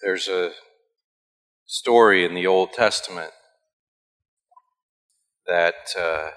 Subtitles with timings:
[0.00, 0.52] There's a
[1.66, 3.32] story in the Old Testament
[5.44, 6.30] that uh,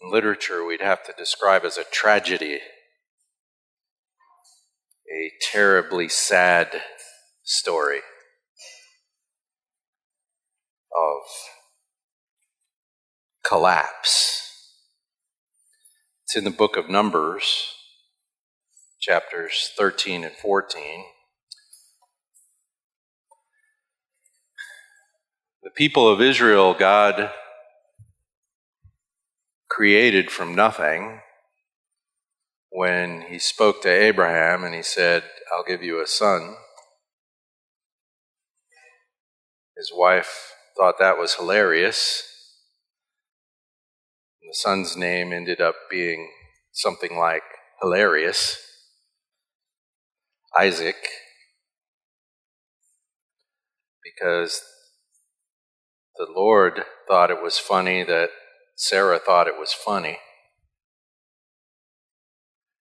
[0.00, 2.60] in literature we'd have to describe as a tragedy,
[5.14, 6.80] a terribly sad
[7.42, 8.00] story
[10.96, 11.22] of
[13.44, 14.40] collapse.
[16.24, 17.74] It's in the book of Numbers,
[18.98, 21.04] chapters 13 and 14.
[25.62, 27.30] The people of Israel, God
[29.70, 31.20] created from nothing
[32.70, 35.22] when he spoke to Abraham and he said,
[35.52, 36.56] I'll give you a son.
[39.76, 42.24] His wife thought that was hilarious.
[44.42, 46.28] And The son's name ended up being
[46.72, 47.44] something like
[47.80, 48.58] hilarious
[50.58, 50.96] Isaac,
[54.02, 54.60] because
[56.26, 58.30] the Lord thought it was funny that
[58.76, 60.18] Sarah thought it was funny.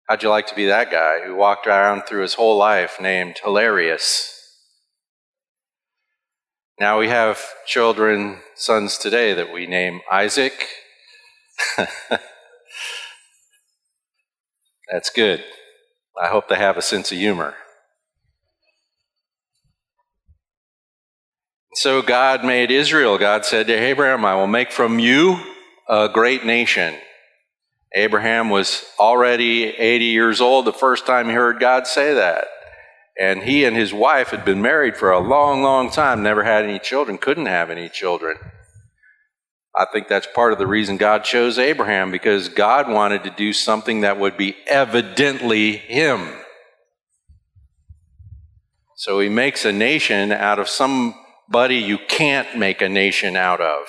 [0.07, 3.37] How'd you like to be that guy who walked around through his whole life named
[3.43, 4.37] Hilarious?
[6.79, 10.67] Now we have children, sons today that we name Isaac.
[14.93, 15.43] That's good.
[16.21, 17.55] I hope they have a sense of humor.
[21.75, 23.17] So God made Israel.
[23.17, 25.39] God said to Abraham, I will make from you
[25.89, 26.95] a great nation.
[27.95, 32.47] Abraham was already 80 years old the first time he heard God say that.
[33.19, 36.65] And he and his wife had been married for a long, long time, never had
[36.65, 38.37] any children, couldn't have any children.
[39.77, 43.53] I think that's part of the reason God chose Abraham, because God wanted to do
[43.53, 46.33] something that would be evidently him.
[48.97, 51.15] So he makes a nation out of some
[51.51, 53.87] buddy you can't make a nation out of.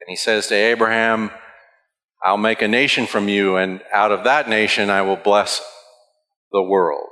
[0.00, 1.30] And he says to Abraham,
[2.24, 5.60] I'll make a nation from you, and out of that nation I will bless
[6.52, 7.10] the world.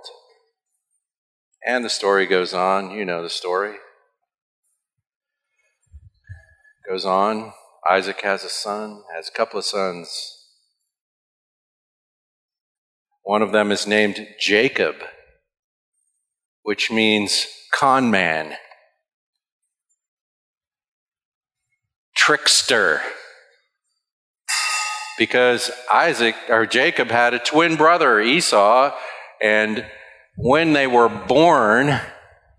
[1.66, 2.90] And the story goes on.
[2.90, 3.76] You know the story.
[6.88, 7.52] Goes on.
[7.88, 10.08] Isaac has a son, has a couple of sons.
[13.22, 14.96] One of them is named Jacob,
[16.62, 18.54] which means con man,
[22.16, 23.00] trickster.
[25.18, 28.94] Because Isaac or Jacob had a twin brother, Esau,
[29.42, 29.84] and
[30.36, 32.00] when they were born,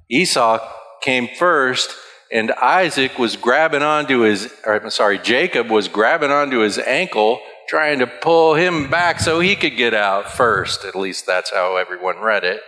[0.09, 0.59] Esau
[1.01, 1.95] came first,
[2.31, 7.99] and Isaac was grabbing onto his, or sorry, Jacob was grabbing onto his ankle, trying
[7.99, 10.85] to pull him back so he could get out first.
[10.85, 12.61] At least that's how everyone read it.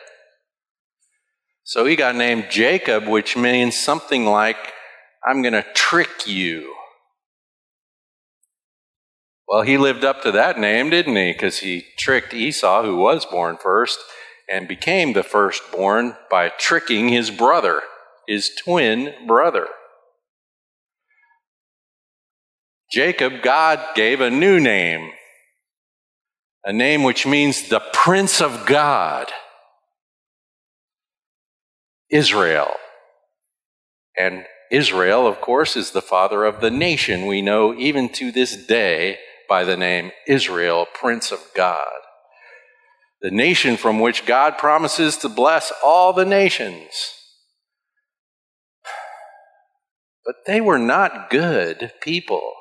[1.64, 4.58] So he got named Jacob, which means something like,
[5.26, 6.74] I'm going to trick you.
[9.48, 11.32] Well, he lived up to that name, didn't he?
[11.32, 14.00] Because he tricked Esau, who was born first,
[14.52, 17.82] and became the firstborn by tricking his brother,
[18.28, 19.68] his twin brother.
[22.92, 25.12] Jacob, God gave a new name,
[26.66, 29.32] a name which means the Prince of God.
[32.14, 32.76] Israel.
[34.16, 38.56] And Israel, of course, is the father of the nation we know even to this
[38.56, 39.18] day
[39.50, 41.88] by the name Israel, Prince of God.
[43.22, 46.92] The nation from which God promises to bless all the nations.
[50.24, 52.54] But they were not good people.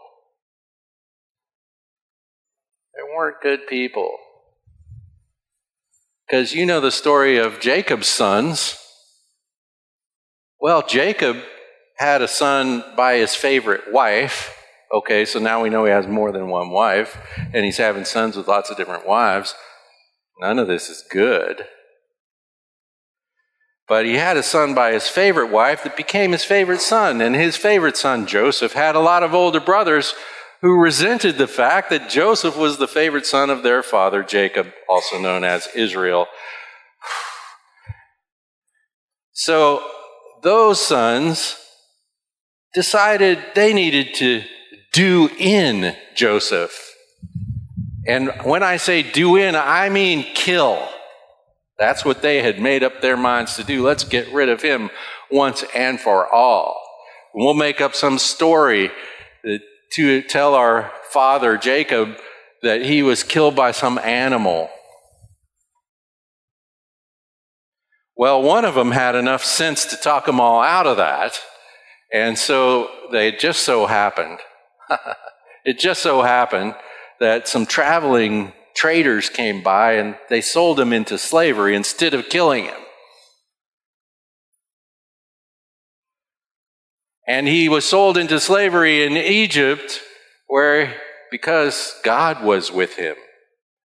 [2.95, 4.17] They weren't good people.
[6.27, 8.82] Because you know the story of Jacob's sons.
[10.63, 11.39] Well, Jacob
[11.97, 14.57] had a son by his favorite wife.
[14.95, 17.19] Okay, so now we know he has more than one wife,
[17.53, 19.57] and he's having sons with lots of different wives.
[20.41, 21.65] None of this is good.
[23.89, 27.35] But he had a son by his favorite wife that became his favorite son, and
[27.35, 30.15] his favorite son, Joseph, had a lot of older brothers
[30.61, 35.19] who resented the fact that Joseph was the favorite son of their father, Jacob, also
[35.19, 36.29] known as Israel.
[39.35, 39.83] So
[40.43, 41.57] those sons
[42.75, 44.43] decided they needed to
[44.93, 46.91] do in Joseph.
[48.07, 50.89] And when I say do in, I mean kill.
[51.79, 53.85] That's what they had made up their minds to do.
[53.85, 54.91] Let's get rid of him
[55.31, 56.81] once and for all.
[57.35, 58.91] We'll make up some story
[59.93, 62.17] to tell our father Jacob
[62.63, 64.71] that he was killed by some animal
[68.17, 71.39] Well, one of them had enough sense to talk them all out of that.
[72.13, 74.39] And so they just so happened,
[75.65, 76.75] it just so happened
[77.21, 82.65] that some traveling traders came by and they sold him into slavery instead of killing
[82.65, 82.81] him.
[87.27, 90.01] And he was sold into slavery in Egypt,
[90.49, 90.95] where
[91.31, 93.15] because God was with him.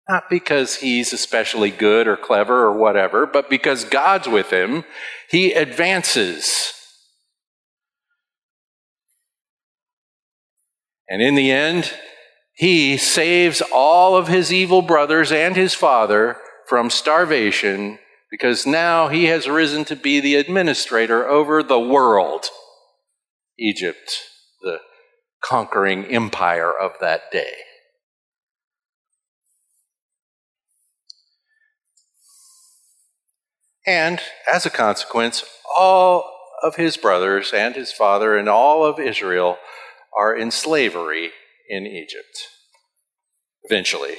[0.09, 4.83] Not because he's especially good or clever or whatever, but because God's with him,
[5.29, 6.73] he advances.
[11.07, 11.93] And in the end,
[12.53, 19.25] he saves all of his evil brothers and his father from starvation because now he
[19.25, 22.45] has risen to be the administrator over the world.
[23.59, 24.19] Egypt,
[24.61, 24.79] the
[25.43, 27.53] conquering empire of that day.
[33.85, 34.21] And
[34.51, 35.43] as a consequence,
[35.75, 36.29] all
[36.63, 39.57] of his brothers and his father and all of Israel
[40.17, 41.31] are in slavery
[41.69, 42.47] in Egypt.
[43.63, 44.17] Eventually.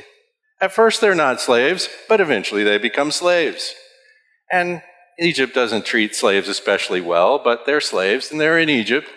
[0.60, 3.74] At first, they're not slaves, but eventually they become slaves.
[4.50, 4.82] And
[5.18, 9.08] Egypt doesn't treat slaves especially well, but they're slaves and they're in Egypt.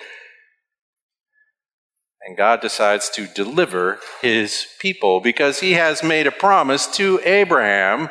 [2.25, 8.09] And God decides to deliver his people because he has made a promise to Abraham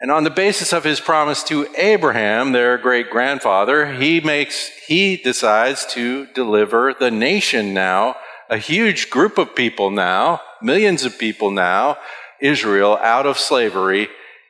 [0.00, 5.18] and on the basis of his promise to Abraham, their great grandfather, he makes, he
[5.18, 8.16] decides to deliver the nation now,
[8.48, 11.98] a huge group of people now, millions of people now,
[12.40, 14.08] Israel out of slavery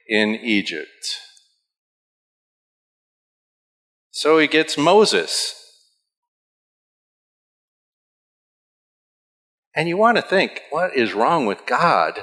[0.08, 1.19] in Egypt.
[4.12, 5.56] So he gets Moses.
[9.75, 12.20] And you want to think, what is wrong with God?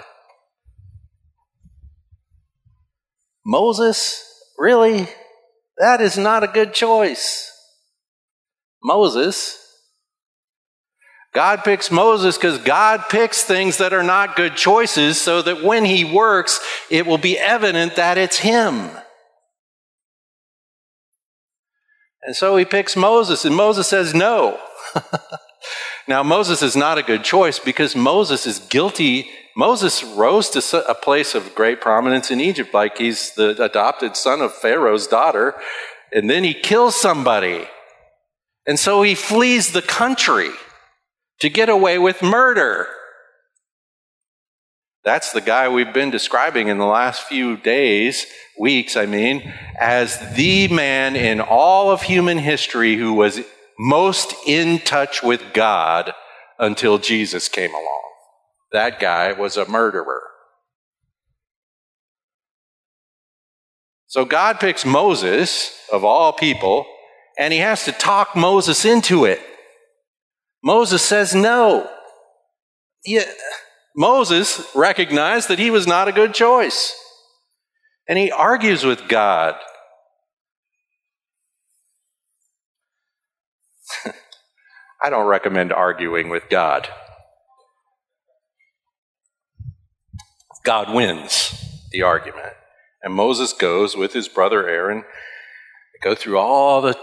[3.47, 4.23] Moses?
[4.57, 5.07] Really?
[5.77, 7.49] That is not a good choice.
[8.83, 9.57] Moses.
[11.33, 15.85] God picks Moses because God picks things that are not good choices so that when
[15.85, 16.59] he works,
[16.89, 18.89] it will be evident that it's him.
[22.23, 24.59] And so he picks Moses, and Moses says no.
[26.07, 30.93] now, Moses is not a good choice because Moses is guilty Moses rose to a
[30.93, 35.55] place of great prominence in Egypt, like he's the adopted son of Pharaoh's daughter,
[36.13, 37.67] and then he kills somebody.
[38.67, 40.51] And so he flees the country
[41.39, 42.87] to get away with murder.
[45.03, 48.27] That's the guy we've been describing in the last few days,
[48.59, 53.39] weeks, I mean, as the man in all of human history who was
[53.77, 56.13] most in touch with God
[56.59, 58.03] until Jesus came along.
[58.71, 60.23] That guy was a murderer.
[64.07, 66.85] So God picks Moses, of all people,
[67.37, 69.41] and he has to talk Moses into it.
[70.63, 71.89] Moses says no.
[73.05, 73.25] Yeah.
[73.95, 76.95] Moses recognized that he was not a good choice.
[78.07, 79.55] And he argues with God.
[85.01, 86.87] I don't recommend arguing with God.
[90.63, 91.53] God wins
[91.91, 92.53] the argument.
[93.01, 95.05] And Moses goes with his brother Aaron,
[96.03, 96.97] go through all the,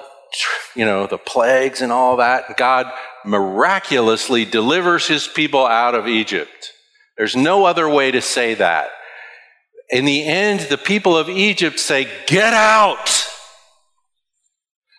[0.75, 2.57] you know, the plagues and all that.
[2.59, 2.93] God
[3.25, 6.73] miraculously delivers his people out of Egypt.
[7.17, 8.91] There's no other way to say that.
[9.89, 13.27] In the end, the people of Egypt say, Get out!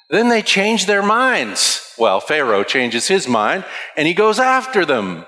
[0.09, 1.84] Then they change their minds.
[1.97, 5.25] Well, Pharaoh changes his mind and he goes after them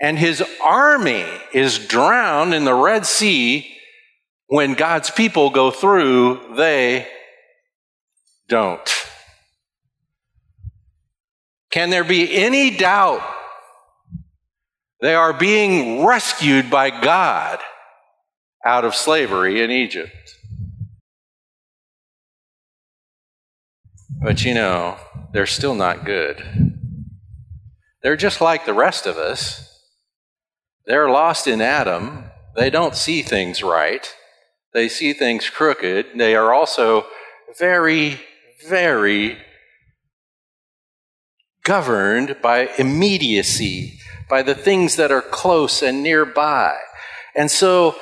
[0.00, 3.74] and his army is drowned in the Red Sea.
[4.46, 7.06] When God's people go through, they
[8.48, 8.88] don't.
[11.70, 13.22] Can there be any doubt
[15.00, 17.60] they are being rescued by God
[18.64, 20.12] out of slavery in Egypt?
[24.22, 24.96] But you know,
[25.32, 26.42] they're still not good.
[28.02, 29.64] They're just like the rest of us.
[30.86, 32.24] They're lost in Adam.
[32.56, 34.12] They don't see things right.
[34.72, 36.06] They see things crooked.
[36.16, 37.06] They are also
[37.58, 38.20] very,
[38.66, 39.38] very
[41.64, 43.98] governed by immediacy,
[44.30, 46.76] by the things that are close and nearby.
[47.34, 47.96] And so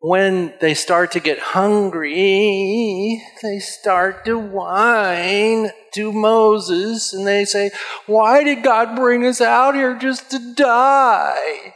[0.00, 7.70] when they start to get hungry, they start to whine to Moses and they say,
[8.06, 11.74] Why did God bring us out here just to die?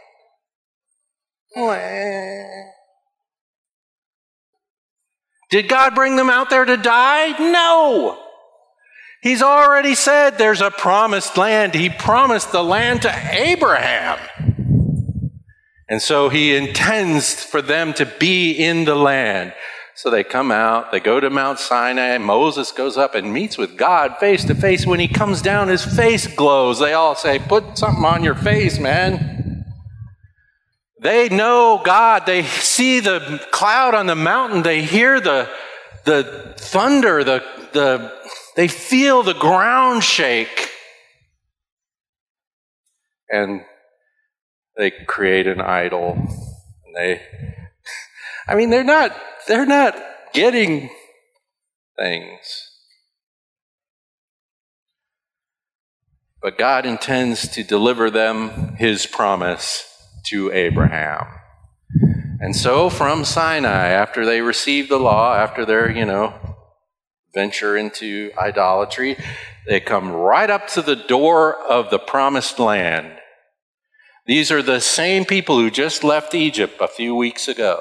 [5.51, 7.37] Did God bring them out there to die?
[7.39, 8.19] No.
[9.23, 11.75] He's already said there's a promised land.
[11.75, 14.19] He promised the land to Abraham.
[15.93, 19.53] And so he intends for them to be in the land.
[19.95, 22.17] So they come out, they go to Mount Sinai.
[22.17, 24.87] Moses goes up and meets with God face to face.
[24.87, 26.79] When he comes down, his face glows.
[26.79, 29.67] They all say, Put something on your face, man.
[30.99, 32.25] They know God.
[32.25, 34.63] They see the cloud on the mountain.
[34.63, 35.51] They hear the,
[36.07, 37.23] the thunder.
[37.23, 37.45] The,
[37.75, 38.15] the,
[38.57, 40.71] they feel the ground shake.
[43.29, 43.61] And
[44.77, 46.13] they create an idol.
[46.13, 47.23] And they,
[48.49, 49.97] I mean, they're not, they're not
[50.33, 50.91] getting
[51.99, 52.69] things.
[56.41, 59.89] But God intends to deliver them his promise
[60.27, 61.27] to Abraham.
[62.41, 66.35] And so from Sinai, after they receive the law, after their, you know,
[67.33, 69.17] venture into idolatry,
[69.69, 73.19] they come right up to the door of the promised land.
[74.27, 77.81] These are the same people who just left Egypt a few weeks ago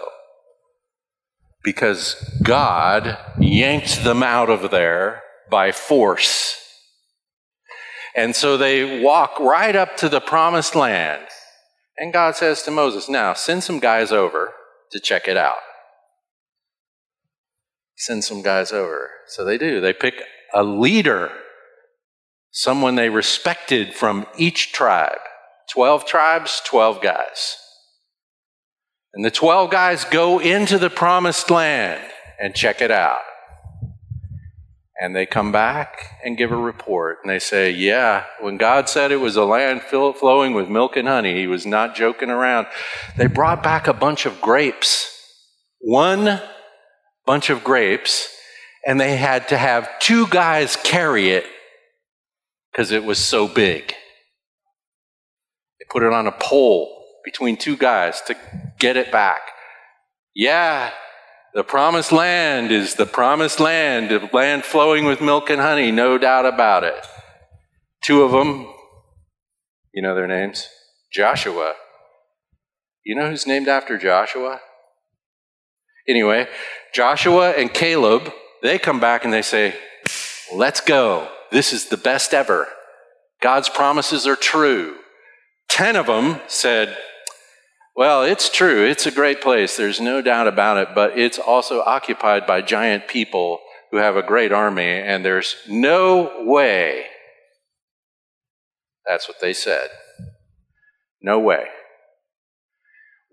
[1.64, 6.58] because God yanked them out of there by force.
[8.16, 11.28] And so they walk right up to the promised land.
[11.98, 14.54] And God says to Moses, Now send some guys over
[14.92, 15.58] to check it out.
[17.96, 19.12] Send some guys over.
[19.28, 19.80] So they do.
[19.80, 21.32] They pick a leader,
[22.50, 25.20] someone they respected from each tribe.
[25.72, 27.58] 12 tribes, 12 guys.
[29.13, 32.01] And the 12 guys go into the promised land
[32.40, 33.22] and check it out.
[35.00, 37.20] And they come back and give a report.
[37.24, 41.08] And they say, Yeah, when God said it was a land flowing with milk and
[41.08, 42.68] honey, he was not joking around.
[43.18, 45.08] They brought back a bunch of grapes.
[45.80, 46.40] One
[47.25, 48.30] bunch of grapes.
[48.86, 51.46] And they had to have two guys carry it
[52.72, 53.96] because it was so big
[55.92, 58.36] put it on a pole between two guys to
[58.80, 59.42] get it back.
[60.34, 60.92] Yeah,
[61.54, 66.18] the promised land is the promised land, the land flowing with milk and honey, no
[66.18, 67.06] doubt about it.
[68.02, 68.68] Two of them,
[69.94, 70.68] you know their names?
[71.12, 71.74] Joshua.
[73.04, 74.62] You know who's named after Joshua?
[76.08, 76.48] Anyway,
[76.94, 78.32] Joshua and Caleb,
[78.64, 79.76] they come back and they say,
[80.54, 81.30] Let's go.
[81.52, 82.68] This is the best ever.
[83.42, 85.00] God's promises are true.
[85.72, 86.98] Ten of them said,
[87.96, 88.86] Well, it's true.
[88.86, 89.78] It's a great place.
[89.78, 90.90] There's no doubt about it.
[90.94, 96.44] But it's also occupied by giant people who have a great army, and there's no
[96.46, 97.06] way.
[99.08, 99.88] That's what they said.
[101.22, 101.63] No way.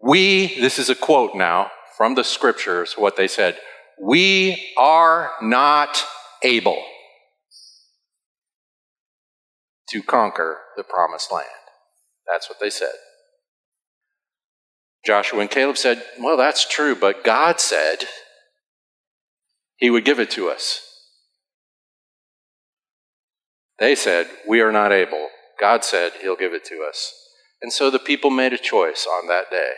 [0.01, 3.59] We, this is a quote now from the scriptures, what they said.
[4.01, 6.05] We are not
[6.45, 6.81] able
[9.89, 11.49] to conquer the promised land.
[12.29, 12.93] That's what they said.
[15.05, 18.05] Joshua and Caleb said, Well, that's true, but God said
[19.77, 20.83] He would give it to us.
[23.79, 25.29] They said, We are not able.
[25.59, 27.15] God said He'll give it to us.
[27.63, 29.73] And so the people made a choice on that day.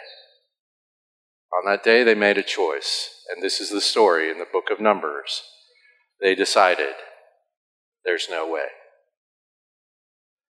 [1.57, 3.11] On that day, they made a choice.
[3.31, 5.43] And this is the story in the book of Numbers.
[6.21, 6.95] They decided,
[8.05, 8.67] There's no way.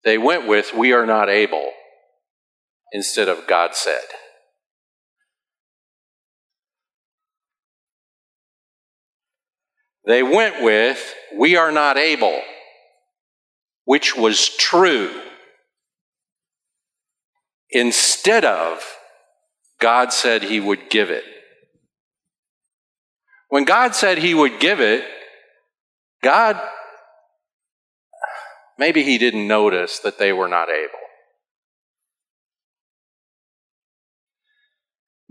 [0.03, 1.71] They went with, We are not able
[2.91, 4.01] instead of God said.
[10.05, 12.41] They went with, We are not able,
[13.85, 15.11] which was true,
[17.69, 18.83] instead of,
[19.79, 21.23] God said He would give it.
[23.49, 25.03] When God said He would give it,
[26.23, 26.59] God,
[28.77, 31.00] maybe He didn't notice that they were not able.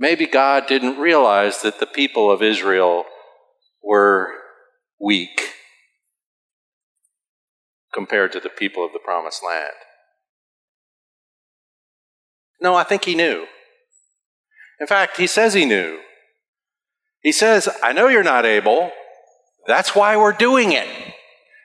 [0.01, 3.05] Maybe God didn't realize that the people of Israel
[3.83, 4.29] were
[4.99, 5.43] weak
[7.93, 9.75] compared to the people of the promised land.
[12.63, 13.45] No, I think he knew.
[14.81, 15.99] In fact, he says he knew.
[17.21, 18.91] He says, I know you're not able.
[19.67, 20.89] That's why we're doing it.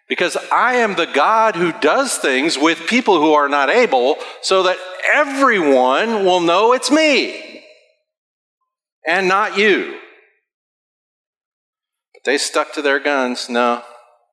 [0.10, 4.64] Because I am the God who does things with people who are not able so
[4.64, 4.78] that
[5.14, 7.45] everyone will know it's me
[9.08, 10.00] and not you.
[12.14, 13.50] But they stuck to their guns.
[13.50, 13.84] No,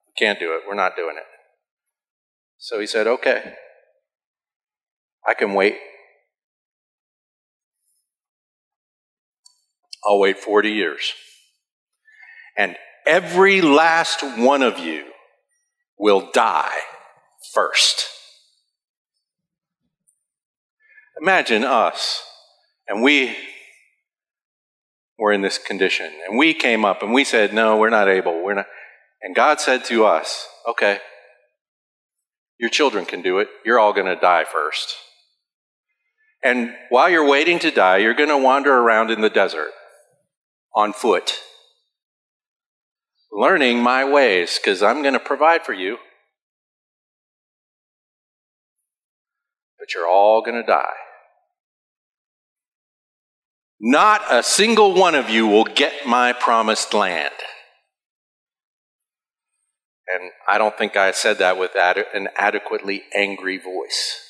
[0.06, 0.62] we can't do it.
[0.66, 1.24] We're not doing it.
[2.58, 3.54] So he said, okay,
[5.26, 5.76] I can wait.
[10.04, 11.12] I'll wait 40 years.
[12.56, 12.76] and
[13.06, 15.04] every last one of you
[15.98, 16.78] will die
[17.52, 18.06] first.
[21.20, 22.22] Imagine us,
[22.88, 23.36] and we
[25.22, 28.42] were in this condition, and we came up and we said, No, we're not able.
[28.42, 28.66] We're not.
[29.22, 30.98] And God said to us, Okay,
[32.58, 33.48] your children can do it.
[33.64, 34.96] You're all going to die first.
[36.42, 39.70] And while you're waiting to die, you're going to wander around in the desert
[40.74, 41.38] on foot,
[43.30, 45.98] learning my ways, because I'm going to provide for you.
[49.78, 50.94] But you're all going to die.
[53.84, 57.34] Not a single one of you will get my promised land.
[60.06, 64.20] And I don't think I said that with an adequately angry voice.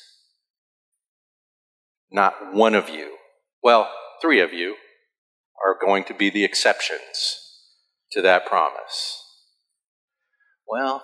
[2.11, 3.17] Not one of you,
[3.61, 3.91] well,
[4.23, 4.75] three of you,
[5.63, 7.37] are going to be the exceptions
[8.11, 9.21] to that promise.
[10.67, 11.03] Well,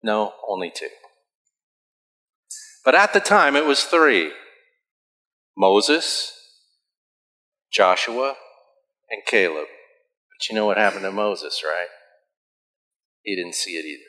[0.00, 0.88] no, only two.
[2.84, 4.30] But at the time, it was three
[5.56, 6.37] Moses,
[7.70, 8.34] Joshua,
[9.10, 9.66] and Caleb.
[9.66, 11.88] But you know what happened to Moses, right?
[13.22, 14.04] He didn't see it either.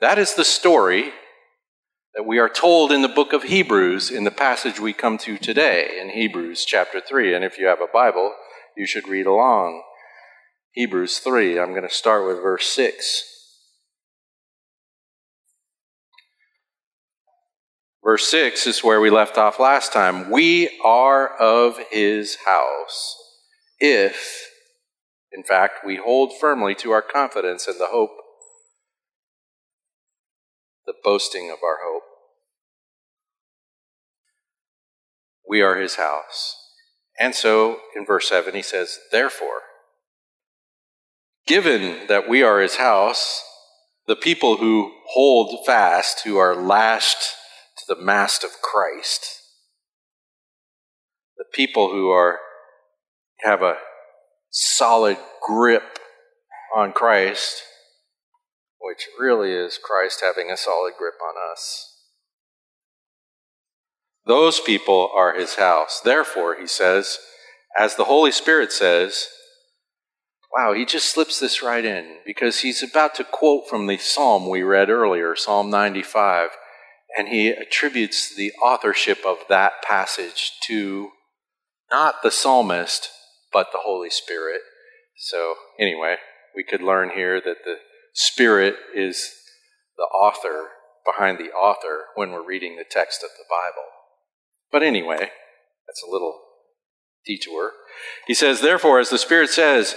[0.00, 1.12] That is the story
[2.14, 5.38] that we are told in the book of Hebrews in the passage we come to
[5.38, 7.34] today in Hebrews chapter 3.
[7.34, 8.34] And if you have a Bible,
[8.76, 9.82] you should read along.
[10.72, 13.37] Hebrews 3, I'm going to start with verse 6.
[18.08, 20.30] Verse 6 is where we left off last time.
[20.30, 23.14] We are of his house
[23.78, 24.48] if,
[25.30, 28.12] in fact, we hold firmly to our confidence and the hope,
[30.86, 32.04] the boasting of our hope.
[35.46, 36.56] We are his house.
[37.20, 39.60] And so in verse 7, he says, Therefore,
[41.46, 43.44] given that we are his house,
[44.06, 47.34] the people who hold fast, who are lashed
[47.88, 49.42] the mast of Christ,
[51.36, 52.38] the people who are
[53.40, 53.76] have a
[54.50, 55.98] solid grip
[56.76, 57.62] on Christ,
[58.80, 61.94] which really is Christ having a solid grip on us.
[64.26, 66.00] Those people are his house.
[66.04, 67.18] Therefore, he says,
[67.78, 69.26] as the Holy Spirit says,
[70.54, 74.48] wow, he just slips this right in because he's about to quote from the psalm
[74.48, 76.50] we read earlier, Psalm 95,
[77.16, 81.10] and he attributes the authorship of that passage to
[81.90, 83.10] not the psalmist,
[83.52, 84.60] but the Holy Spirit.
[85.16, 86.16] So, anyway,
[86.54, 87.76] we could learn here that the
[88.12, 89.32] Spirit is
[89.96, 90.68] the author
[91.06, 93.86] behind the author when we're reading the text of the Bible.
[94.70, 95.30] But anyway,
[95.86, 96.38] that's a little
[97.24, 97.72] detour.
[98.26, 99.96] He says, Therefore, as the Spirit says,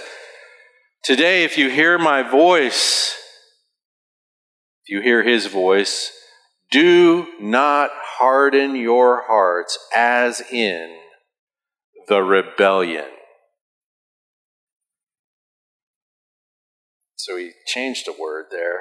[1.04, 3.16] Today, if you hear my voice,
[4.84, 6.12] if you hear his voice,
[6.72, 10.96] do not harden your hearts as in
[12.08, 13.04] the rebellion.
[17.14, 18.80] So he changed a word there.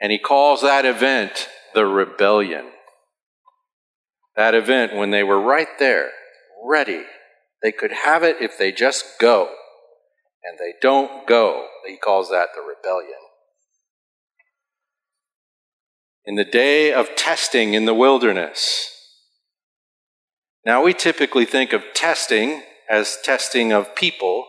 [0.00, 2.66] And he calls that event the rebellion.
[4.36, 6.10] That event when they were right there,
[6.64, 7.02] ready.
[7.62, 9.50] They could have it if they just go.
[10.44, 11.66] And they don't go.
[11.86, 13.21] He calls that the rebellion.
[16.24, 18.88] In the day of testing in the wilderness.
[20.64, 24.46] Now, we typically think of testing as testing of people.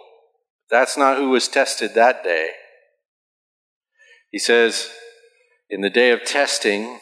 [0.69, 2.49] That's not who was tested that day.
[4.29, 4.89] He says,
[5.69, 6.99] in the day of testing,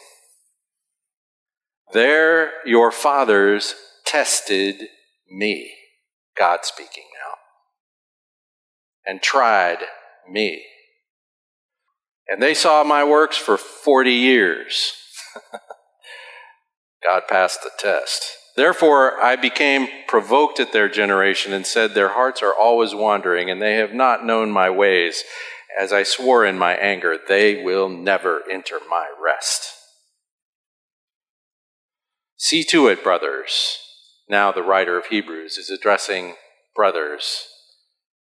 [1.94, 4.88] there your fathers tested
[5.30, 5.74] me,
[6.38, 7.38] God speaking now,
[9.06, 9.80] and tried
[10.30, 10.64] me.
[12.28, 14.94] And they saw my works for 40 years.
[17.04, 18.24] God passed the test.
[18.56, 23.62] Therefore, I became provoked at their generation and said, Their hearts are always wandering, and
[23.62, 25.24] they have not known my ways.
[25.80, 29.72] As I swore in my anger, they will never enter my rest.
[32.36, 33.78] See to it, brothers.
[34.28, 36.36] Now, the writer of Hebrews is addressing
[36.76, 37.48] brothers,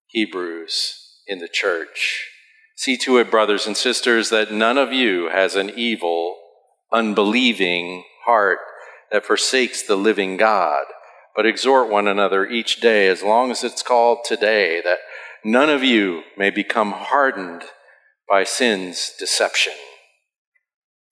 [0.08, 0.96] Hebrews
[1.28, 2.28] in the church.
[2.76, 6.38] See to it, brothers and sisters, that none of you has an evil,
[6.92, 8.60] unbelieving heart
[9.12, 10.86] that forsakes the living God,
[11.36, 15.00] but exhort one another each day, as long as it's called today, that
[15.44, 17.64] none of you may become hardened
[18.30, 19.74] by sin's deception.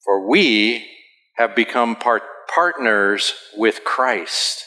[0.04, 0.88] For we
[1.38, 4.66] have become part partners with Christ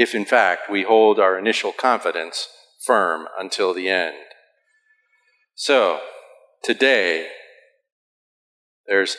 [0.00, 2.48] if in fact we hold our initial confidence
[2.84, 4.16] firm until the end.
[5.54, 6.00] So,
[6.62, 7.28] today,
[8.86, 9.16] there's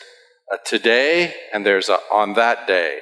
[0.52, 3.00] a today and there's a on that day.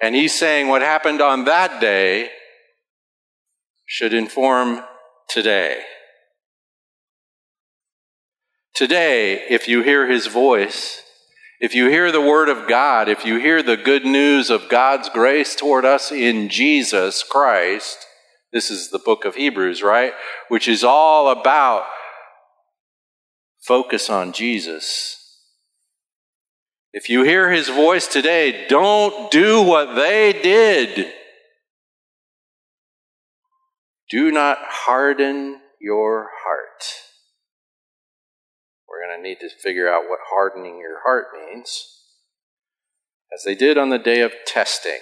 [0.00, 2.30] And he's saying what happened on that day
[3.86, 4.82] should inform
[5.28, 5.80] today.
[8.74, 11.02] Today, if you hear his voice,
[11.60, 15.08] if you hear the word of God, if you hear the good news of God's
[15.08, 17.96] grace toward us in Jesus Christ,
[18.52, 20.12] this is the book of Hebrews, right?
[20.48, 21.84] Which is all about
[23.66, 25.22] focus on Jesus.
[26.92, 31.12] If you hear his voice today, don't do what they did.
[34.08, 36.84] Do not harden your heart.
[38.88, 42.00] We're going to need to figure out what hardening your heart means,
[43.34, 45.00] as they did on the day of testing.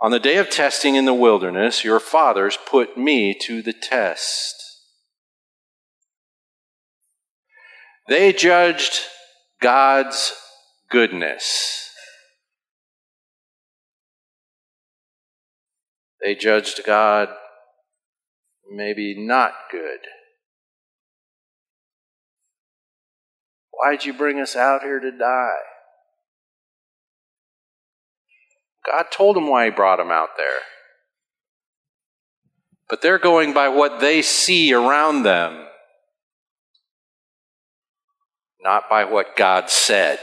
[0.00, 4.65] On the day of testing in the wilderness, your fathers put me to the test.
[8.08, 9.00] They judged
[9.60, 10.32] God's
[10.90, 11.90] goodness.
[16.22, 17.28] They judged God
[18.70, 20.00] maybe not good.
[23.70, 25.56] Why'd you bring us out here to die?
[28.84, 30.60] God told them why He brought them out there.
[32.88, 35.66] But they're going by what they see around them,
[38.66, 40.18] not by what God said.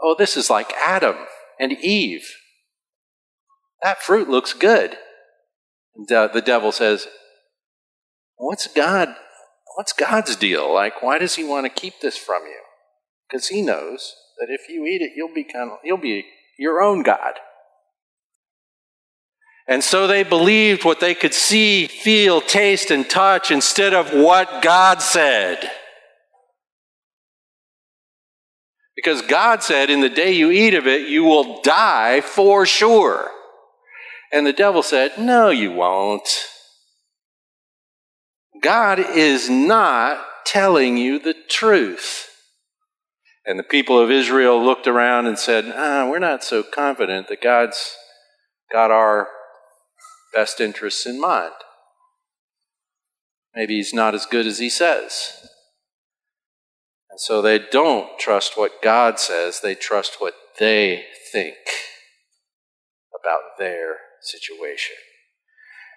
[0.00, 1.16] Oh, this is like Adam
[1.58, 2.26] and Eve.
[3.82, 4.96] That fruit looks good.
[5.96, 7.08] And uh, the devil says,
[8.36, 9.16] What's God?
[9.74, 10.72] What's God's deal?
[10.72, 12.60] Like, why does he want to keep this from you?
[13.28, 16.24] Because he knows that if you eat it, you'll become, you'll be
[16.56, 17.34] your own God.
[19.66, 24.62] And so they believed what they could see, feel, taste, and touch instead of what
[24.62, 25.68] God said.
[29.04, 33.30] Because God said, in the day you eat of it, you will die for sure.
[34.32, 36.26] And the devil said, No, you won't.
[38.62, 42.30] God is not telling you the truth.
[43.44, 47.42] And the people of Israel looked around and said, ah, We're not so confident that
[47.42, 47.94] God's
[48.72, 49.28] got our
[50.32, 51.52] best interests in mind.
[53.54, 55.46] Maybe He's not as good as He says.
[57.14, 61.54] And so they don't trust what God says, they trust what they think
[63.14, 64.96] about their situation.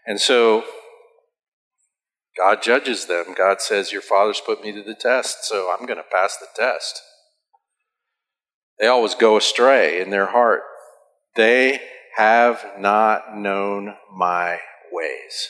[0.05, 0.63] And so
[2.37, 3.33] God judges them.
[3.35, 6.45] God says, Your fathers put me to the test, so I'm going to pass the
[6.55, 7.01] test.
[8.79, 10.61] They always go astray in their heart.
[11.35, 11.81] They
[12.15, 14.59] have not known my
[14.91, 15.49] ways.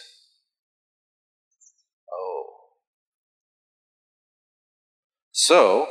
[5.40, 5.88] So,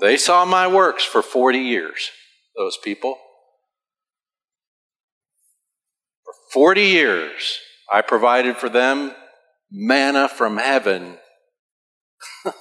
[0.00, 2.08] they saw my works for 40 years,
[2.56, 3.18] those people.
[6.24, 7.58] For 40 years,
[7.92, 9.14] I provided for them
[9.70, 11.18] manna from heaven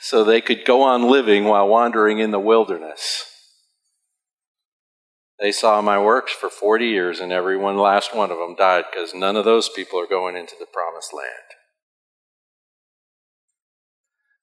[0.00, 3.26] so they could go on living while wandering in the wilderness.
[5.38, 8.86] They saw my works for 40 years, and every one last one of them died
[8.90, 11.63] because none of those people are going into the promised land.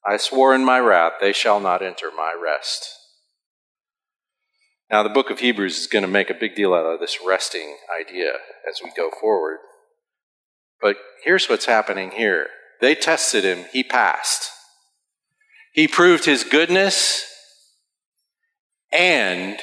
[0.05, 2.87] I swore in my wrath, they shall not enter my rest.
[4.89, 7.19] Now, the book of Hebrews is going to make a big deal out of this
[7.25, 8.33] resting idea
[8.69, 9.59] as we go forward.
[10.81, 12.47] But here's what's happening here
[12.81, 14.49] they tested him, he passed.
[15.73, 17.25] He proved his goodness
[18.91, 19.57] and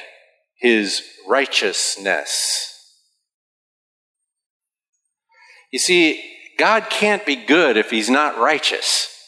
[0.57, 2.75] his righteousness.
[5.71, 6.23] You see,
[6.57, 9.18] God can't be good if he's not righteous.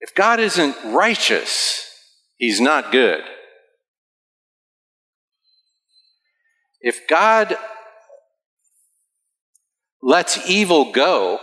[0.00, 1.84] If God isn't righteous,
[2.36, 3.22] he's not good.
[6.80, 7.56] If God
[10.02, 11.40] lets evil go,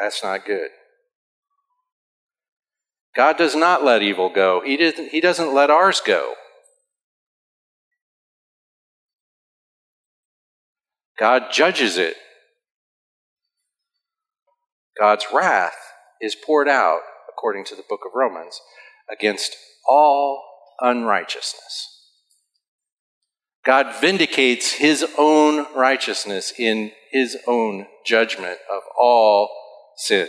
[0.00, 0.70] that's not good.
[3.14, 4.62] God does not let evil go.
[4.64, 6.34] He doesn't, he doesn't let ours go.
[11.18, 12.16] God judges it.
[14.98, 15.76] God's wrath
[16.20, 18.60] is poured out, according to the book of Romans,
[19.10, 20.42] against all
[20.80, 21.90] unrighteousness.
[23.64, 29.48] God vindicates his own righteousness in his own judgment of all
[29.96, 30.28] sin.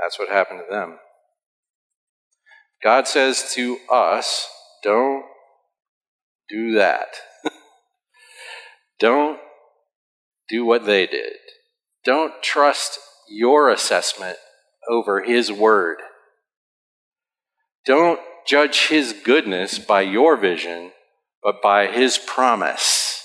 [0.00, 0.98] That's what happened to them.
[2.82, 4.48] God says to us,
[4.84, 5.24] don't
[6.48, 7.08] do that.
[8.98, 9.38] Don't
[10.48, 11.34] do what they did.
[12.04, 14.38] Don't trust your assessment
[14.88, 15.98] over His word.
[17.86, 20.92] Don't judge His goodness by your vision,
[21.42, 23.24] but by His promise.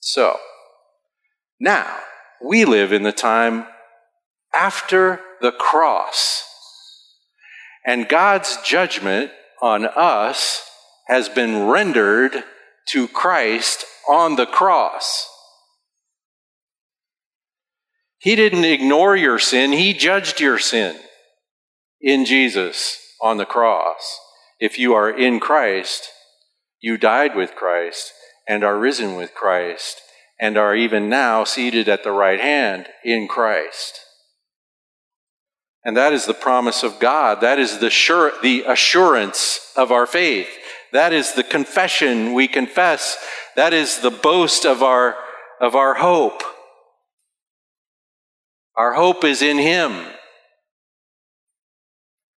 [0.00, 0.36] So,
[1.58, 1.98] now,
[2.42, 3.66] we live in the time
[4.52, 6.44] after the cross.
[7.86, 9.30] And God's judgment
[9.62, 10.63] on us
[11.06, 12.44] has been rendered
[12.88, 15.28] to Christ on the cross.
[18.18, 20.96] He didn't ignore your sin, He judged your sin
[22.00, 24.18] in Jesus on the cross.
[24.60, 26.08] If you are in Christ,
[26.80, 28.12] you died with Christ
[28.48, 30.00] and are risen with Christ
[30.40, 34.00] and are even now seated at the right hand in Christ.
[35.84, 37.40] And that is the promise of God.
[37.40, 40.48] That is the, sure, the assurance of our faith.
[40.94, 43.18] That is the confession we confess.
[43.56, 45.16] That is the boast of our,
[45.60, 46.40] of our hope.
[48.76, 50.06] Our hope is in Him.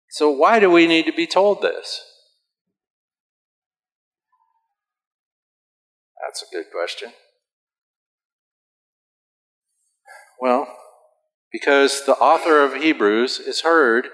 [0.09, 2.01] So, why do we need to be told this?
[6.25, 7.11] That's a good question.
[10.41, 10.67] Well,
[11.51, 14.07] because the author of Hebrews has heard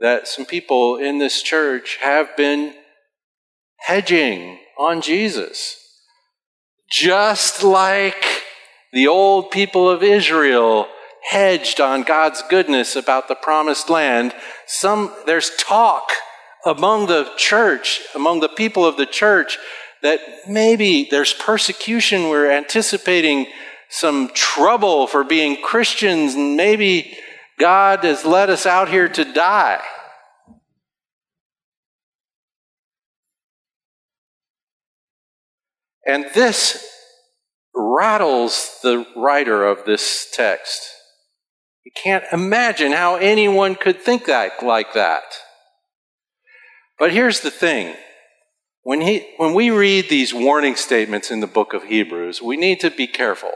[0.00, 2.74] that some people in this church have been
[3.86, 5.78] hedging on Jesus.
[6.90, 8.42] Just like
[8.92, 10.86] the old people of Israel
[11.30, 14.34] hedged on God's goodness about the promised land,
[14.66, 16.10] some there's talk
[16.64, 19.58] among the church, among the people of the church
[20.02, 23.46] that maybe there's persecution we're anticipating
[23.88, 27.16] some trouble for being Christians, and maybe
[27.58, 29.80] God has led us out here to die.
[36.06, 36.86] And this
[37.74, 40.80] rattles the writer of this text.
[41.84, 45.24] You can't imagine how anyone could think that like that.
[46.98, 47.96] But here's the thing.
[48.84, 52.80] When, he, when we read these warning statements in the book of Hebrews, we need
[52.80, 53.52] to be careful.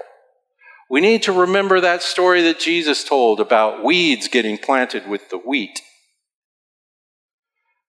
[0.88, 5.38] We need to remember that story that Jesus told about weeds getting planted with the
[5.38, 5.80] wheat,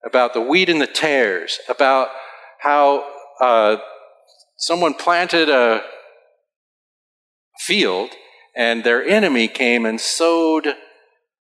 [0.04, 2.08] about the wheat and the tares, about
[2.62, 3.06] how
[3.40, 3.78] uh,
[4.58, 5.84] someone planted a
[7.60, 8.10] field
[8.56, 10.76] and their enemy came and sowed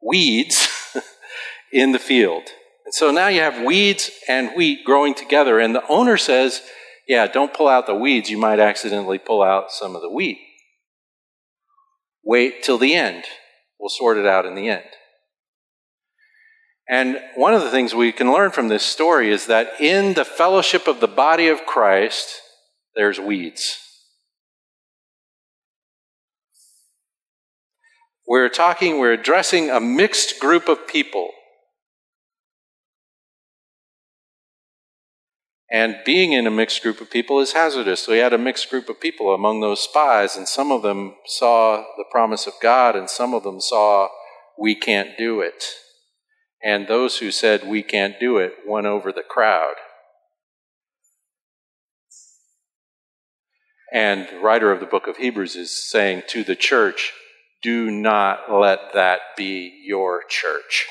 [0.02, 0.68] weeds
[1.72, 2.44] in the field.
[2.86, 6.62] And so now you have weeds and wheat growing together, and the owner says,
[7.08, 10.40] Yeah, don't pull out the weeds, you might accidentally pull out some of the wheat.
[12.24, 13.24] Wait till the end.
[13.80, 14.86] We'll sort it out in the end.
[16.90, 20.26] And one of the things we can learn from this story is that in the
[20.26, 22.42] fellowship of the body of Christ,
[22.96, 23.80] there's weeds.
[28.28, 31.30] We're talking, we're addressing a mixed group of people.
[35.70, 38.02] And being in a mixed group of people is hazardous.
[38.02, 41.16] So he had a mixed group of people among those spies, and some of them
[41.26, 44.08] saw the promise of God, and some of them saw,
[44.58, 45.64] we can't do it.
[46.64, 49.74] And those who said, we can't do it, won over the crowd.
[53.94, 57.14] And the writer of the book of Hebrews is saying to the church,
[57.62, 60.88] do not let that be your church.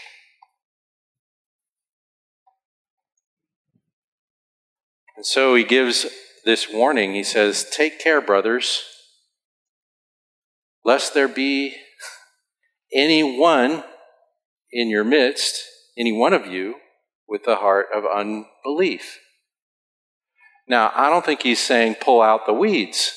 [5.16, 6.06] And so he gives
[6.44, 7.12] this warning.
[7.12, 8.82] He says, Take care, brothers,
[10.84, 11.74] lest there be
[12.94, 13.84] anyone
[14.70, 15.62] in your midst,
[15.98, 16.76] any one of you,
[17.28, 19.18] with the heart of unbelief.
[20.72, 23.12] Now, I don't think he's saying pull out the weeds.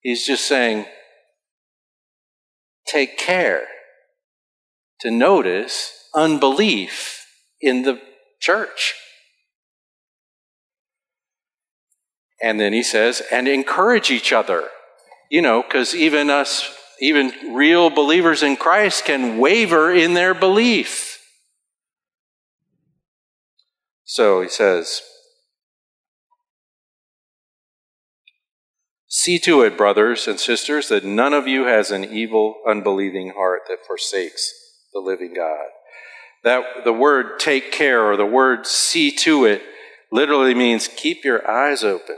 [0.00, 0.86] He's just saying
[2.84, 3.62] take care
[5.02, 7.24] to notice unbelief
[7.60, 8.00] in the
[8.40, 8.96] church.
[12.42, 14.64] And then he says, and encourage each other.
[15.30, 21.24] You know, because even us, even real believers in Christ can waver in their belief.
[24.02, 25.02] So he says,
[29.08, 33.62] See to it, brothers and sisters, that none of you has an evil, unbelieving heart
[33.68, 34.52] that forsakes
[34.92, 35.68] the living God.
[36.44, 39.62] That the word take care or the word see to it
[40.12, 42.16] literally means keep your eyes open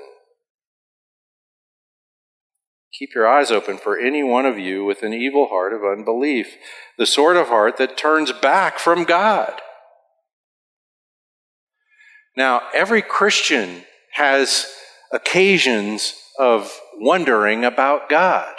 [3.01, 6.57] Keep your eyes open for any one of you with an evil heart of unbelief,
[6.99, 9.55] the sort of heart that turns back from God.
[12.37, 14.67] Now, every Christian has
[15.11, 18.55] occasions of wondering about God.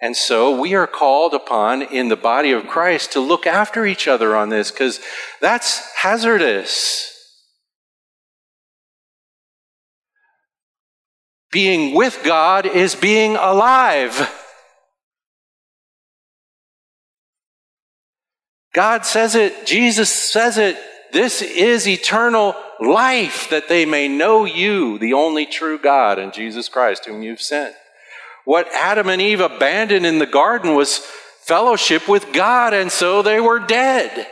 [0.00, 4.08] And so we are called upon in the body of Christ to look after each
[4.08, 4.98] other on this because
[5.40, 7.06] that's hazardous.
[11.52, 14.34] Being with God is being alive.
[18.72, 20.78] God says it, Jesus says it.
[21.12, 26.68] This is eternal life that they may know you, the only true God, and Jesus
[26.68, 27.74] Christ, whom you've sent.
[28.44, 30.98] What Adam and Eve abandoned in the garden was
[31.42, 34.26] fellowship with God, and so they were dead.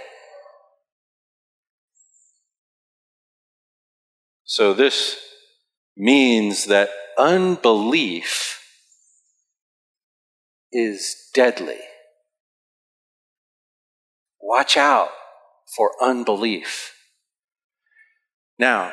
[4.44, 5.16] So this
[5.96, 8.62] means that unbelief
[10.72, 11.80] is deadly.
[14.40, 15.10] Watch out
[15.76, 16.94] for unbelief.
[18.58, 18.92] Now,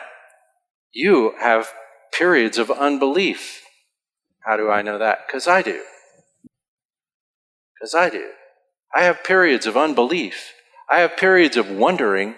[0.91, 1.71] you have
[2.13, 3.63] periods of unbelief.
[4.45, 5.19] How do I know that?
[5.27, 5.81] Because I do.
[7.73, 8.29] Because I do.
[8.93, 10.53] I have periods of unbelief.
[10.89, 12.35] I have periods of wondering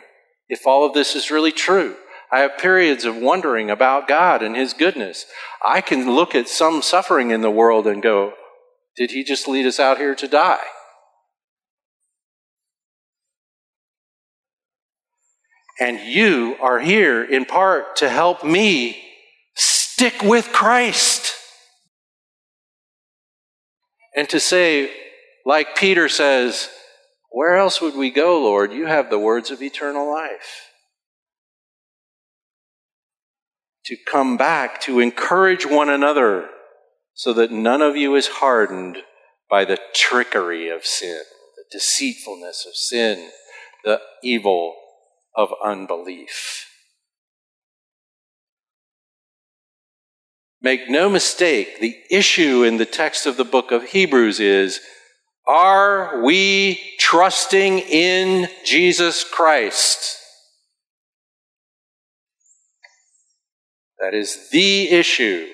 [0.50, 1.96] if all of this is really true.
[2.32, 5.26] I have periods of wondering about God and His goodness.
[5.66, 8.34] I can look at some suffering in the world and go,
[8.96, 10.64] Did He just lead us out here to die?
[15.80, 18.98] And you are here in part to help me
[19.56, 21.34] stick with Christ
[24.16, 24.92] and to say,
[25.46, 26.70] like Peter says,
[27.30, 28.72] Where else would we go, Lord?
[28.74, 30.72] You have the words of eternal life.
[33.86, 36.50] To come back, to encourage one another,
[37.14, 38.98] so that none of you is hardened
[39.50, 41.22] by the trickery of sin,
[41.56, 43.30] the deceitfulness of sin,
[43.84, 44.76] the evil
[45.38, 46.66] of unbelief.
[50.60, 54.82] Make no mistake, the issue in the text of the book of Hebrews is
[55.48, 60.18] are we trusting in Jesus Christ?
[64.00, 65.48] That is the issue.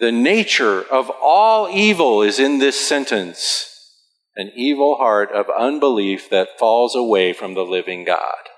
[0.00, 3.70] The nature of all evil is in this sentence
[4.36, 8.48] an evil heart of unbelief that falls away from the living God.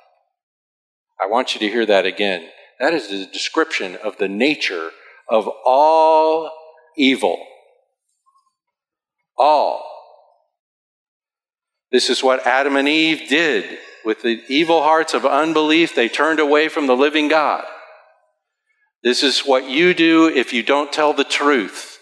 [1.21, 2.49] I want you to hear that again.
[2.81, 4.91] That is the description of the nature
[5.29, 6.51] of all
[6.97, 7.45] evil.
[9.39, 9.85] All.
[11.91, 13.79] This is what Adam and Eve did.
[14.05, 17.65] With the evil hearts of unbelief, they turned away from the living God.
[19.03, 21.99] This is what you do if you don't tell the truth.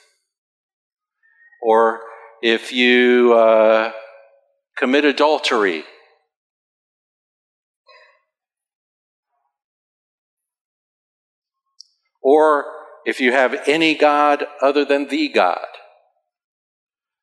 [1.62, 2.00] Or
[2.42, 3.92] if you uh,
[4.76, 5.84] commit adultery.
[12.24, 12.64] Or
[13.04, 15.66] if you have any God other than the God.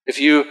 [0.06, 0.46] If you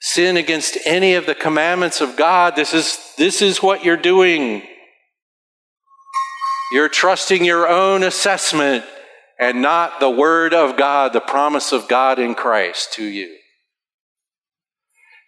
[0.00, 4.62] sin against any of the commandments of God, this is, this is what you're doing.
[6.72, 8.84] You're trusting your own assessment
[9.40, 13.36] and not the Word of God, the promise of God in Christ to you.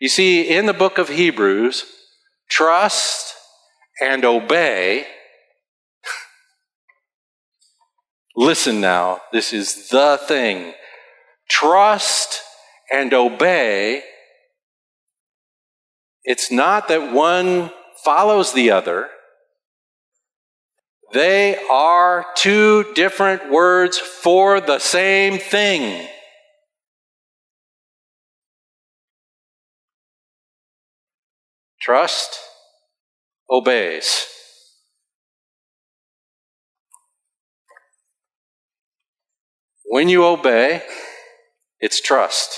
[0.00, 1.85] You see, in the book of Hebrews,
[2.48, 3.35] trust
[4.00, 5.06] and obey.
[8.37, 10.73] Listen now, this is the thing.
[11.49, 12.43] Trust
[12.93, 14.03] and obey.
[16.25, 17.71] It's not that one
[18.05, 19.09] follows the other.
[21.12, 26.07] They are two different words for the same thing.
[31.81, 32.38] Trust
[33.51, 34.26] obeys.
[39.91, 40.84] When you obey,
[41.80, 42.57] it's trust.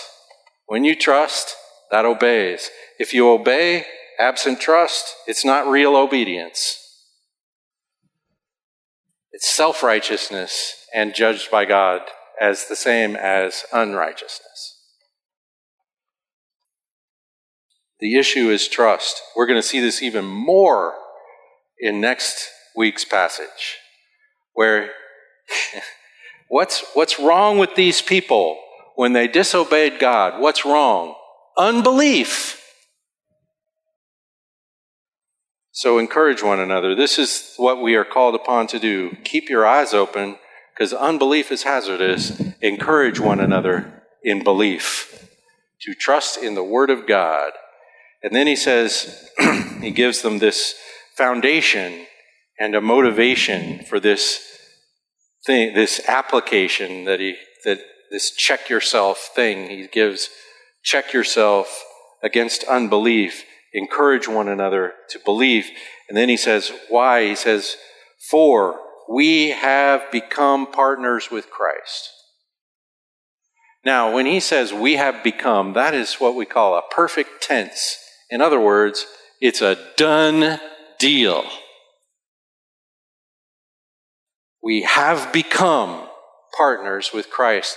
[0.66, 1.56] When you trust,
[1.90, 2.68] that obeys.
[2.98, 3.86] If you obey
[4.18, 6.78] absent trust, it's not real obedience.
[9.30, 12.02] It's self righteousness and judged by God
[12.38, 14.78] as the same as unrighteousness.
[17.98, 19.22] The issue is trust.
[19.34, 20.92] We're going to see this even more
[21.78, 23.78] in next week's passage,
[24.52, 24.90] where
[26.52, 28.58] what's, what's wrong with these people
[28.94, 30.38] when they disobeyed God?
[30.38, 31.14] What's wrong?
[31.56, 32.62] Unbelief.
[35.70, 36.94] So encourage one another.
[36.94, 39.16] This is what we are called upon to do.
[39.24, 40.36] Keep your eyes open
[40.74, 45.30] because unbelief is hazardous, encourage one another in belief,
[45.80, 47.52] to trust in the Word of God.
[48.22, 49.30] And then he says,
[49.80, 50.74] he gives them this
[51.16, 52.06] foundation
[52.60, 54.51] and a motivation for this
[55.46, 57.80] thing, this application that he, that
[58.10, 60.28] this check yourself thing he gives.
[60.82, 61.84] Check yourself
[62.22, 63.44] against unbelief.
[63.72, 65.70] Encourage one another to believe.
[66.08, 67.26] And then he says, why?
[67.28, 67.76] He says,
[68.30, 68.78] for
[69.08, 72.10] we have become partners with Christ.
[73.84, 77.96] Now, when he says we have become, that is what we call a perfect tense.
[78.30, 79.06] In other words,
[79.40, 80.60] it's a done
[80.98, 81.44] deal.
[84.62, 86.08] We have become
[86.56, 87.76] partners with Christ.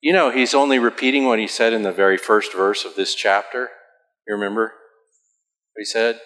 [0.00, 3.14] You know, he's only repeating what he said in the very first verse of this
[3.14, 3.70] chapter.
[4.28, 4.74] You remember
[5.72, 6.20] what he said?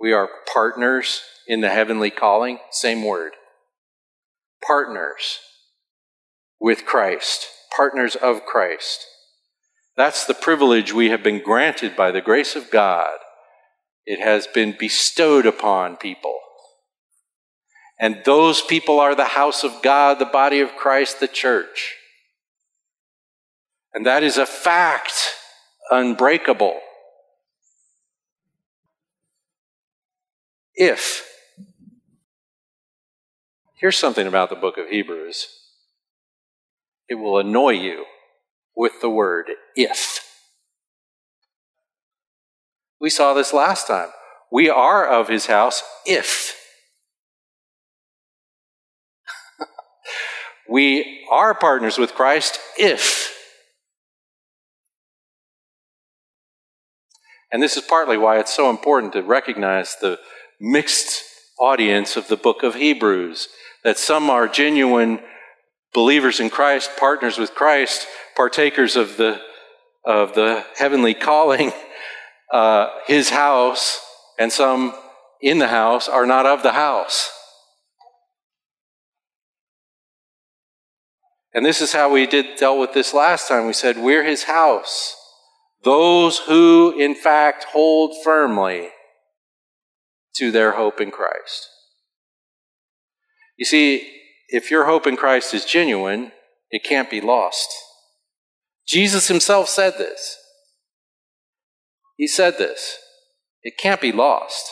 [0.00, 2.58] We are partners in the heavenly calling.
[2.70, 3.32] Same word.
[4.66, 5.40] Partners
[6.60, 9.04] with Christ, partners of Christ.
[9.96, 13.18] That's the privilege we have been granted by the grace of God.
[14.06, 16.38] It has been bestowed upon people.
[17.98, 21.96] And those people are the house of God, the body of Christ, the church.
[23.92, 25.12] And that is a fact,
[25.90, 26.80] unbreakable.
[30.74, 31.24] If,
[33.74, 35.60] here's something about the book of Hebrews
[37.08, 38.06] it will annoy you
[38.74, 40.20] with the word if.
[42.98, 44.08] We saw this last time.
[44.50, 46.63] We are of his house if.
[50.68, 53.32] We are partners with Christ if.
[57.52, 60.18] And this is partly why it's so important to recognize the
[60.60, 61.22] mixed
[61.58, 63.48] audience of the book of Hebrews.
[63.84, 65.20] That some are genuine
[65.92, 69.40] believers in Christ, partners with Christ, partakers of the,
[70.04, 71.72] of the heavenly calling,
[72.52, 74.00] uh, his house,
[74.38, 74.94] and some
[75.40, 77.30] in the house are not of the house.
[81.54, 83.66] And this is how we did dealt with this last time.
[83.66, 85.16] We said, We're his house.
[85.84, 88.88] Those who, in fact, hold firmly
[90.36, 91.68] to their hope in Christ.
[93.56, 94.10] You see,
[94.48, 96.32] if your hope in Christ is genuine,
[96.70, 97.68] it can't be lost.
[98.86, 100.36] Jesus himself said this.
[102.16, 102.98] He said this.
[103.62, 104.70] It can't be lost.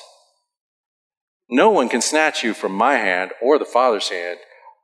[1.49, 4.39] No one can snatch you from my hand or the Father's hand.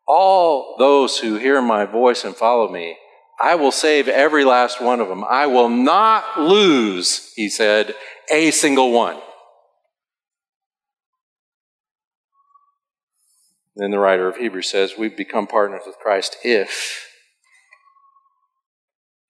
[0.08, 2.96] All those who hear my voice and follow me,
[3.40, 5.22] I will save every last one of them.
[5.22, 7.94] I will not lose, he said,
[8.32, 9.20] a single one.
[13.76, 17.06] Then the writer of Hebrews says, We've become partners with Christ if,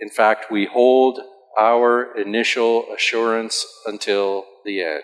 [0.01, 1.21] in fact, we hold
[1.59, 5.03] our initial assurance until the end.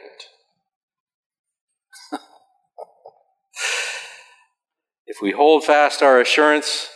[5.06, 6.88] If we hold fast our assurance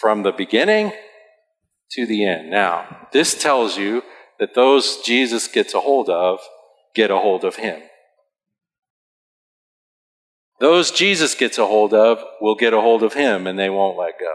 [0.00, 0.92] from the beginning
[1.92, 2.50] to the end.
[2.50, 4.02] Now, this tells you
[4.38, 6.40] that those Jesus gets a hold of
[6.94, 7.82] get a hold of him.
[10.58, 13.98] Those Jesus gets a hold of will get a hold of him and they won't
[13.98, 14.34] let go.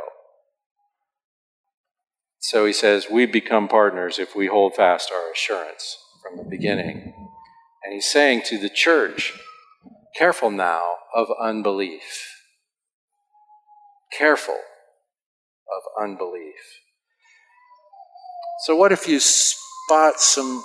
[2.40, 7.14] So he says, We become partners if we hold fast our assurance from the beginning.
[7.84, 9.34] And he's saying to the church,
[10.16, 12.31] Careful now of unbelief.
[14.18, 16.80] Careful of unbelief.
[18.66, 20.64] So, what if you spot some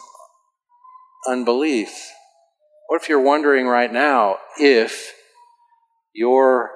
[1.29, 1.91] unbelief?
[2.89, 5.13] What if you're wondering right now if
[6.15, 6.71] you're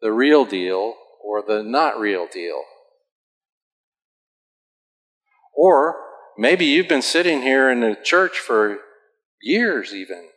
[0.00, 0.94] the real deal
[1.24, 2.62] or the not real deal.
[5.54, 5.96] Or
[6.38, 8.78] maybe you've been sitting here in the church for
[9.42, 10.28] years, even,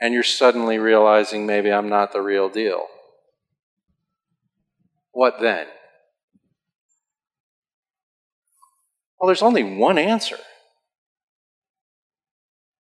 [0.00, 2.86] and you're suddenly realizing maybe I'm not the real deal.
[5.16, 5.66] What then?
[9.18, 10.36] Well, there's only one answer.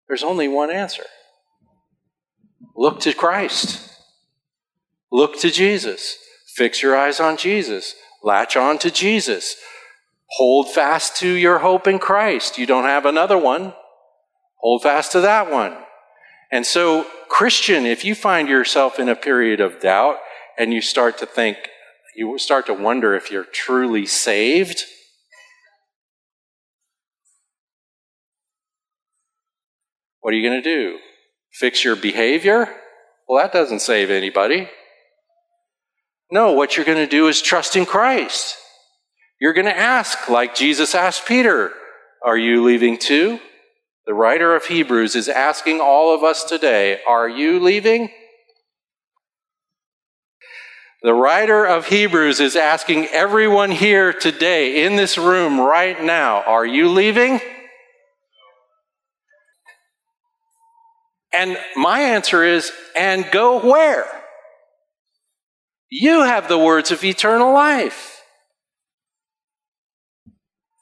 [0.07, 1.03] There's only one answer.
[2.75, 3.91] Look to Christ.
[5.11, 6.17] Look to Jesus.
[6.55, 7.93] Fix your eyes on Jesus.
[8.23, 9.57] Latch on to Jesus.
[10.29, 12.57] Hold fast to your hope in Christ.
[12.57, 13.75] You don't have another one.
[14.61, 15.77] Hold fast to that one.
[16.51, 20.17] And so, Christian, if you find yourself in a period of doubt
[20.57, 21.57] and you start to think,
[22.15, 24.83] you start to wonder if you're truly saved,
[30.21, 30.97] what are you going to do?
[31.51, 32.69] Fix your behavior?
[33.27, 34.69] Well, that doesn't save anybody.
[36.31, 38.57] No, what you're going to do is trust in Christ.
[39.39, 41.71] You're going to ask, like Jesus asked Peter,
[42.23, 43.39] Are you leaving too?
[44.05, 48.09] The writer of Hebrews is asking all of us today, Are you leaving?
[51.05, 56.65] The writer of Hebrews is asking everyone here today, in this room right now, Are
[56.65, 57.39] you leaving?
[61.31, 64.07] And my answer is, And go where?
[65.91, 68.23] You have the words of eternal life.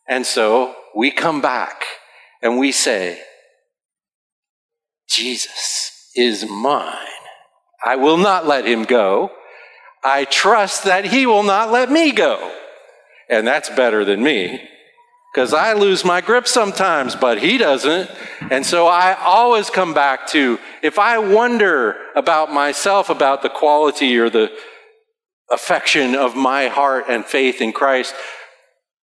[0.08, 1.84] And so we come back
[2.42, 3.20] and we say,
[5.10, 6.96] Jesus is mine.
[7.86, 9.30] I will not let him go.
[10.04, 12.52] I trust that he will not let me go.
[13.30, 14.62] And that's better than me
[15.34, 18.10] because I lose my grip sometimes, but he doesn't.
[18.52, 24.18] And so I always come back to if I wonder about myself, about the quality
[24.18, 24.52] or the
[25.52, 28.14] affection of my heart and faith in Christ,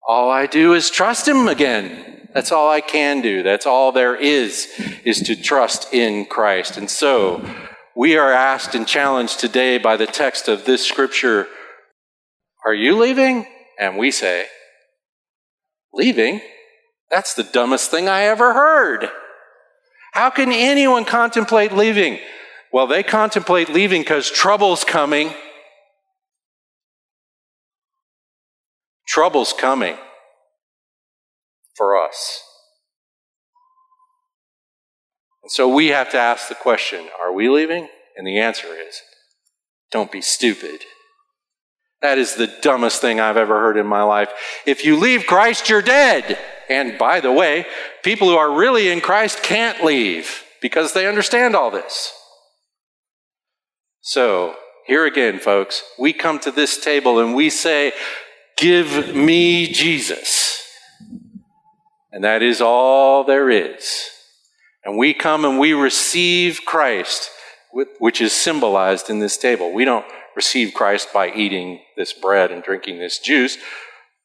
[0.09, 2.29] all I do is trust Him again.
[2.33, 3.43] That's all I can do.
[3.43, 4.69] That's all there is,
[5.05, 6.77] is to trust in Christ.
[6.77, 7.45] And so,
[7.97, 11.49] we are asked and challenged today by the text of this scripture
[12.65, 13.47] Are you leaving?
[13.79, 14.47] And we say,
[15.93, 16.41] Leaving?
[17.11, 19.09] That's the dumbest thing I ever heard.
[20.13, 22.19] How can anyone contemplate leaving?
[22.73, 25.33] Well, they contemplate leaving because trouble's coming
[29.07, 29.97] Trouble's coming
[31.75, 32.43] for us.
[35.47, 37.87] And so we have to ask the question are we leaving?
[38.17, 39.01] And the answer is
[39.93, 40.81] don't be stupid.
[42.03, 44.29] That is the dumbest thing I've ever heard in my life.
[44.67, 46.37] If you leave Christ, you're dead.
[46.69, 47.65] And by the way,
[48.03, 52.13] people who are really in Christ can't leave because they understand all this.
[54.01, 54.57] So,
[54.89, 57.93] here again, folks, we come to this table and we say,
[58.59, 60.61] Give me Jesus.
[62.11, 64.11] And that is all there is.
[64.87, 67.29] And we come and we receive Christ,
[67.99, 69.75] which is symbolized in this table.
[69.75, 70.07] We don't
[70.37, 73.59] receive Christ by eating this bread and drinking this juice,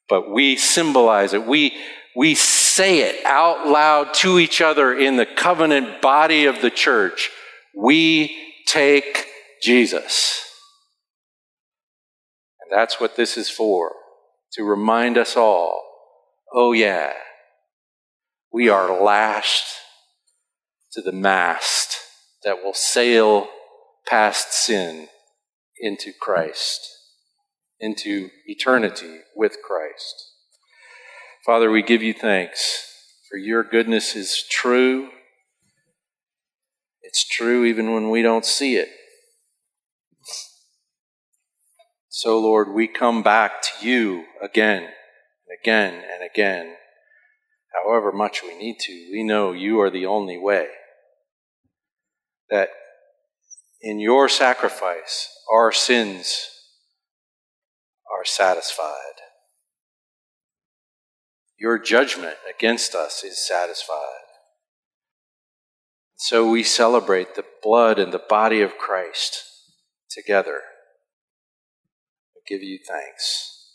[0.07, 1.47] but we symbolize it.
[1.47, 1.76] We,
[2.16, 7.32] we say it out loud to each other in the covenant body of the church.
[7.76, 8.38] We
[8.68, 9.26] take
[9.64, 10.43] Jesus.
[12.62, 13.93] And that's what this is for
[14.53, 15.88] to remind us all
[16.53, 17.14] oh, yeah,
[18.53, 19.80] we are lashed
[20.93, 21.97] to the mast
[22.43, 23.47] that will sail
[24.07, 25.07] past sin
[25.79, 26.87] into Christ,
[27.79, 30.31] into eternity with Christ.
[31.45, 32.87] Father, we give you thanks
[33.29, 35.09] for your goodness is true.
[37.01, 38.89] It's true even when we don't see it.
[42.09, 46.75] So, Lord, we come back to you again and again and again.
[47.73, 50.67] However much we need to, we know you are the only way.
[52.52, 52.70] That
[53.82, 56.49] in your sacrifice, our sins
[58.12, 59.22] are satisfied.
[61.58, 63.97] Your judgment against us is satisfied.
[66.18, 69.43] So we celebrate the blood and the body of Christ
[70.10, 70.62] together
[72.36, 73.70] We give you thanks.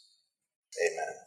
[0.81, 1.26] Amen.